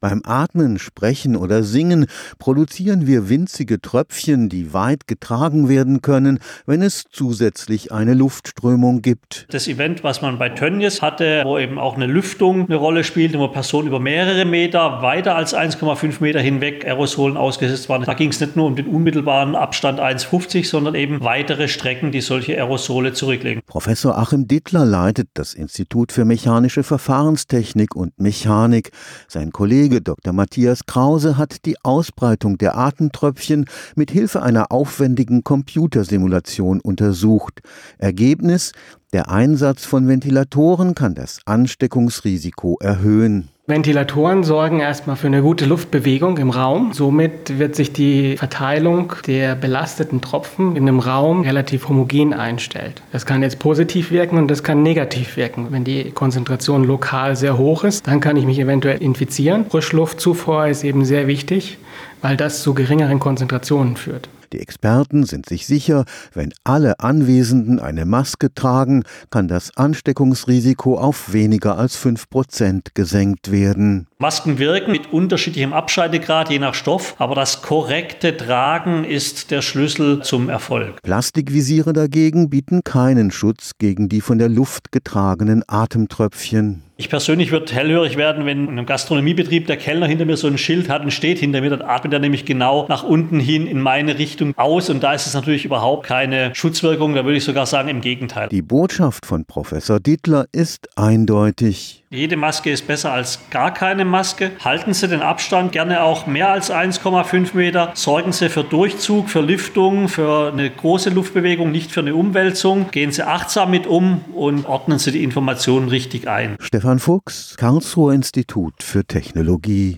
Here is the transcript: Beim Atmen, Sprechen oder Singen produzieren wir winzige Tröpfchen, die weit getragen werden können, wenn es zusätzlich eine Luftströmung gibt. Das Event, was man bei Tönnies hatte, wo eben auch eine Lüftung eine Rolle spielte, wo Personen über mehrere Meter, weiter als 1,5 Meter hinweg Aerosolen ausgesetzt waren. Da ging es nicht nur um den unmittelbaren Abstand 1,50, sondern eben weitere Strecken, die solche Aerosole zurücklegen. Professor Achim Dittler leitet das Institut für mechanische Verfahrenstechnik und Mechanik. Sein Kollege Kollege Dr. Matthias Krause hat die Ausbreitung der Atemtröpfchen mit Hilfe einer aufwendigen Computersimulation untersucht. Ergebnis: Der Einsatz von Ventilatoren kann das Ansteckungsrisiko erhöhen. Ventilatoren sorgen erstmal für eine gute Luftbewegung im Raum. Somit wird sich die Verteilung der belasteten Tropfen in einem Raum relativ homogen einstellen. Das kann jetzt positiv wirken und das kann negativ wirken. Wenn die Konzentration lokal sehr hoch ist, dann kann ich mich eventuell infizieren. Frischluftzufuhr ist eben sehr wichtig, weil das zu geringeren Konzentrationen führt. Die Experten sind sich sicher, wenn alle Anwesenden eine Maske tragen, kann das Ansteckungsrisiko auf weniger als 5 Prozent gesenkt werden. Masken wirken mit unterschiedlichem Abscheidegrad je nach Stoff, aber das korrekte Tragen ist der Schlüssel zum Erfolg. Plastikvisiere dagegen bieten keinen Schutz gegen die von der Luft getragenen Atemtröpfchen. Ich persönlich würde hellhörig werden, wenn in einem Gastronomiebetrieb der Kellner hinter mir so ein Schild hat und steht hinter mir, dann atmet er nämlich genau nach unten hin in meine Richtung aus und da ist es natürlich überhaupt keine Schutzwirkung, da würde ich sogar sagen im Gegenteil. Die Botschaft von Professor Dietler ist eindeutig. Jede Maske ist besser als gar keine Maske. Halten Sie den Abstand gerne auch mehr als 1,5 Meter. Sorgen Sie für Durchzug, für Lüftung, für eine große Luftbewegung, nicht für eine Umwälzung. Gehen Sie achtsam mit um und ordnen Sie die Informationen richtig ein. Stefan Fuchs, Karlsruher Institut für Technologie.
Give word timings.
Beim 0.00 0.22
Atmen, 0.24 0.78
Sprechen 0.78 1.34
oder 1.34 1.64
Singen 1.64 2.06
produzieren 2.38 3.08
wir 3.08 3.28
winzige 3.28 3.80
Tröpfchen, 3.80 4.48
die 4.48 4.72
weit 4.72 5.08
getragen 5.08 5.68
werden 5.68 6.02
können, 6.02 6.38
wenn 6.66 6.82
es 6.82 7.06
zusätzlich 7.10 7.90
eine 7.90 8.14
Luftströmung 8.14 9.02
gibt. 9.02 9.48
Das 9.50 9.66
Event, 9.66 10.04
was 10.04 10.22
man 10.22 10.38
bei 10.38 10.50
Tönnies 10.50 11.02
hatte, 11.02 11.42
wo 11.44 11.58
eben 11.58 11.80
auch 11.80 11.96
eine 11.96 12.06
Lüftung 12.06 12.66
eine 12.66 12.76
Rolle 12.76 13.02
spielte, 13.02 13.40
wo 13.40 13.48
Personen 13.48 13.88
über 13.88 13.98
mehrere 13.98 14.44
Meter, 14.44 15.02
weiter 15.02 15.34
als 15.34 15.52
1,5 15.52 16.20
Meter 16.20 16.40
hinweg 16.40 16.84
Aerosolen 16.84 17.36
ausgesetzt 17.36 17.88
waren. 17.88 18.04
Da 18.04 18.14
ging 18.14 18.30
es 18.30 18.38
nicht 18.38 18.54
nur 18.54 18.66
um 18.66 18.76
den 18.76 18.86
unmittelbaren 18.86 19.56
Abstand 19.56 19.98
1,50, 19.98 20.64
sondern 20.68 20.94
eben 20.94 21.24
weitere 21.24 21.66
Strecken, 21.66 22.12
die 22.12 22.20
solche 22.20 22.54
Aerosole 22.54 23.14
zurücklegen. 23.14 23.62
Professor 23.66 24.16
Achim 24.16 24.46
Dittler 24.46 24.84
leitet 24.84 25.30
das 25.34 25.54
Institut 25.54 26.12
für 26.12 26.24
mechanische 26.24 26.84
Verfahrenstechnik 26.84 27.96
und 27.96 28.20
Mechanik. 28.20 28.92
Sein 29.26 29.50
Kollege 29.50 29.87
Kollege 29.88 30.02
Dr. 30.02 30.34
Matthias 30.34 30.84
Krause 30.84 31.38
hat 31.38 31.64
die 31.64 31.82
Ausbreitung 31.82 32.58
der 32.58 32.76
Atemtröpfchen 32.76 33.64
mit 33.94 34.10
Hilfe 34.10 34.42
einer 34.42 34.70
aufwendigen 34.70 35.44
Computersimulation 35.44 36.82
untersucht. 36.82 37.62
Ergebnis: 37.96 38.72
Der 39.14 39.30
Einsatz 39.30 39.86
von 39.86 40.06
Ventilatoren 40.06 40.94
kann 40.94 41.14
das 41.14 41.40
Ansteckungsrisiko 41.46 42.76
erhöhen. 42.82 43.48
Ventilatoren 43.68 44.44
sorgen 44.44 44.80
erstmal 44.80 45.16
für 45.16 45.26
eine 45.26 45.42
gute 45.42 45.66
Luftbewegung 45.66 46.38
im 46.38 46.48
Raum. 46.48 46.94
Somit 46.94 47.58
wird 47.58 47.76
sich 47.76 47.92
die 47.92 48.38
Verteilung 48.38 49.12
der 49.26 49.56
belasteten 49.56 50.22
Tropfen 50.22 50.74
in 50.74 50.88
einem 50.88 51.00
Raum 51.00 51.42
relativ 51.42 51.86
homogen 51.90 52.32
einstellen. 52.32 52.94
Das 53.12 53.26
kann 53.26 53.42
jetzt 53.42 53.58
positiv 53.58 54.10
wirken 54.10 54.38
und 54.38 54.50
das 54.50 54.62
kann 54.62 54.82
negativ 54.82 55.36
wirken. 55.36 55.66
Wenn 55.68 55.84
die 55.84 56.12
Konzentration 56.12 56.82
lokal 56.82 57.36
sehr 57.36 57.58
hoch 57.58 57.84
ist, 57.84 58.06
dann 58.06 58.20
kann 58.20 58.38
ich 58.38 58.46
mich 58.46 58.58
eventuell 58.58 59.02
infizieren. 59.02 59.66
Frischluftzufuhr 59.68 60.68
ist 60.68 60.82
eben 60.82 61.04
sehr 61.04 61.26
wichtig, 61.26 61.76
weil 62.22 62.38
das 62.38 62.62
zu 62.62 62.72
geringeren 62.72 63.20
Konzentrationen 63.20 63.96
führt. 63.96 64.30
Die 64.52 64.60
Experten 64.60 65.24
sind 65.24 65.46
sich 65.46 65.66
sicher, 65.66 66.04
wenn 66.32 66.52
alle 66.64 67.00
Anwesenden 67.00 67.78
eine 67.78 68.04
Maske 68.04 68.52
tragen, 68.52 69.04
kann 69.30 69.46
das 69.46 69.76
Ansteckungsrisiko 69.76 70.98
auf 70.98 71.32
weniger 71.32 71.78
als 71.78 71.96
5 71.96 72.28
Prozent 72.28 72.94
gesenkt 72.94 73.52
werden. 73.52 74.07
Masken 74.20 74.58
wirken 74.58 74.90
mit 74.90 75.12
unterschiedlichem 75.12 75.72
Abscheidegrad 75.72 76.50
je 76.50 76.58
nach 76.58 76.74
Stoff, 76.74 77.14
aber 77.18 77.36
das 77.36 77.62
korrekte 77.62 78.36
Tragen 78.36 79.04
ist 79.04 79.52
der 79.52 79.62
Schlüssel 79.62 80.22
zum 80.22 80.48
Erfolg. 80.48 81.00
Plastikvisiere 81.02 81.92
dagegen 81.92 82.50
bieten 82.50 82.82
keinen 82.82 83.30
Schutz 83.30 83.74
gegen 83.78 84.08
die 84.08 84.20
von 84.20 84.38
der 84.38 84.48
Luft 84.48 84.90
getragenen 84.90 85.62
Atemtröpfchen. 85.68 86.82
Ich 87.00 87.08
persönlich 87.08 87.52
würde 87.52 87.72
hellhörig 87.72 88.16
werden, 88.16 88.44
wenn 88.44 88.64
in 88.64 88.70
einem 88.70 88.84
Gastronomiebetrieb 88.84 89.68
der 89.68 89.76
Kellner 89.76 90.08
hinter 90.08 90.24
mir 90.24 90.36
so 90.36 90.48
ein 90.48 90.58
Schild 90.58 90.88
hat 90.88 91.02
und 91.04 91.12
steht 91.12 91.38
hinter 91.38 91.60
mir, 91.60 91.70
dann 91.70 91.82
atmet 91.82 92.12
er 92.12 92.18
nämlich 92.18 92.44
genau 92.44 92.86
nach 92.88 93.04
unten 93.04 93.38
hin 93.38 93.68
in 93.68 93.80
meine 93.80 94.18
Richtung 94.18 94.52
aus 94.56 94.90
und 94.90 95.00
da 95.04 95.12
ist 95.12 95.28
es 95.28 95.34
natürlich 95.34 95.64
überhaupt 95.64 96.04
keine 96.04 96.52
Schutzwirkung, 96.56 97.14
da 97.14 97.24
würde 97.24 97.36
ich 97.36 97.44
sogar 97.44 97.66
sagen 97.66 97.88
im 97.88 98.00
Gegenteil. 98.00 98.48
Die 98.48 98.62
Botschaft 98.62 99.26
von 99.26 99.44
Professor 99.44 100.00
Dietler 100.00 100.46
ist 100.50 100.88
eindeutig. 100.96 102.02
Jede 102.10 102.36
Maske 102.36 102.70
ist 102.70 102.88
besser 102.88 103.12
als 103.12 103.38
gar 103.50 103.72
keine 103.72 104.04
Maske. 104.08 104.52
Halten 104.64 104.92
Sie 104.92 105.08
den 105.08 105.22
Abstand 105.22 105.72
gerne 105.72 106.02
auch 106.02 106.26
mehr 106.26 106.50
als 106.50 106.70
1,5 106.70 107.54
Meter. 107.54 107.92
Sorgen 107.94 108.32
Sie 108.32 108.48
für 108.48 108.64
Durchzug, 108.64 109.30
für 109.30 109.40
Lüftung, 109.40 110.08
für 110.08 110.52
eine 110.52 110.70
große 110.70 111.10
Luftbewegung, 111.10 111.70
nicht 111.70 111.92
für 111.92 112.00
eine 112.00 112.14
Umwälzung. 112.14 112.90
Gehen 112.90 113.12
Sie 113.12 113.26
achtsam 113.26 113.70
mit 113.70 113.86
um 113.86 114.22
und 114.34 114.66
ordnen 114.66 114.98
Sie 114.98 115.12
die 115.12 115.22
Informationen 115.22 115.88
richtig 115.88 116.28
ein. 116.28 116.56
Stefan 116.60 116.98
Fuchs, 116.98 117.56
Karlsruher 117.56 118.12
Institut 118.12 118.82
für 118.82 119.04
Technologie. 119.04 119.96